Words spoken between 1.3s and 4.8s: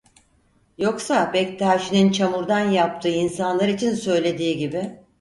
Bektaşi'nin çamurdan yaptığı insanlar için söylediği